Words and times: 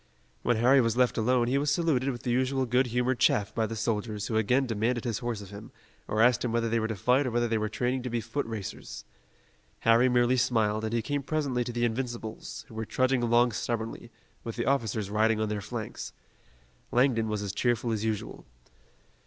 When 0.41 0.57
Harry 0.57 0.81
was 0.81 0.97
left 0.97 1.15
alone 1.15 1.47
he 1.47 1.59
was 1.59 1.69
saluted 1.69 2.09
with 2.09 2.23
the 2.23 2.31
usual 2.31 2.65
good 2.65 2.87
humored 2.87 3.19
chaff 3.19 3.53
by 3.53 3.67
the 3.67 3.75
soldiers 3.75 4.25
who 4.25 4.35
again 4.35 4.65
demanded 4.65 5.03
his 5.03 5.19
horse 5.19 5.43
of 5.43 5.51
him, 5.51 5.71
or 6.07 6.23
asked 6.23 6.43
him 6.43 6.51
whether 6.51 6.67
they 6.67 6.79
were 6.79 6.87
to 6.87 6.95
fight 6.95 7.27
or 7.27 7.29
whether 7.29 7.47
they 7.47 7.59
were 7.59 7.69
training 7.69 8.01
to 8.01 8.09
be 8.09 8.19
foot 8.19 8.47
racers. 8.47 9.05
Harry 9.81 10.09
merely 10.09 10.37
smiled, 10.37 10.85
and 10.85 10.93
he 10.93 11.03
came 11.03 11.21
presently 11.21 11.63
to 11.63 11.71
the 11.71 11.85
Invincibles, 11.85 12.65
who 12.67 12.73
were 12.73 12.83
trudging 12.83 13.21
along 13.21 13.51
stubbornly, 13.51 14.09
with 14.43 14.55
the 14.55 14.65
officers 14.65 15.11
riding 15.11 15.39
on 15.39 15.49
their 15.49 15.61
flanks. 15.61 16.13
Langdon 16.91 17.27
was 17.29 17.43
as 17.43 17.53
cheerful 17.53 17.91
as 17.91 18.03
usual. 18.03 18.47